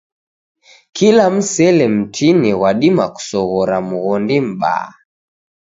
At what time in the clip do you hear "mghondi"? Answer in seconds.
3.81-4.37